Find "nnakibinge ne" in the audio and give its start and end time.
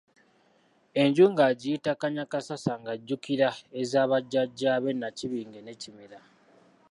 4.93-5.73